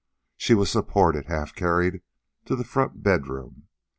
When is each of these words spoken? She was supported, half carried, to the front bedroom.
She 0.35 0.55
was 0.55 0.71
supported, 0.71 1.27
half 1.27 1.53
carried, 1.53 2.01
to 2.45 2.55
the 2.55 2.63
front 2.63 3.03
bedroom. 3.03 3.67